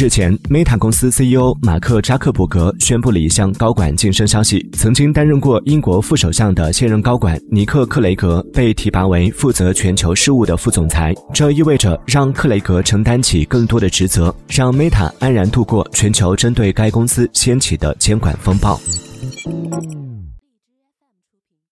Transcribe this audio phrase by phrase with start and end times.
[0.00, 11.12] 日前 meta 公司 ceo 马克扎克伯格宣布了一项高管晋升消息曾经担任过英国副首相的现任高管尼克克雷格被提拔为负责全球事务的副总裁。
[11.34, 18.80] 这意味着让克雷格承担起更多的职责让 meta 安然度过全球针对该公司掀起的监管风暴。